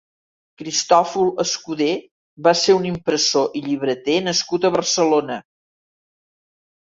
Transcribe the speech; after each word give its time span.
Cristòfol 0.59 1.27
Escuder 1.43 1.89
va 2.47 2.53
ser 2.61 2.75
un 2.77 2.87
impressor 2.91 3.59
i 3.59 3.63
llibreter 3.67 4.15
nascut 4.29 4.65
a 4.65 4.71
Barcelona. 4.77 5.37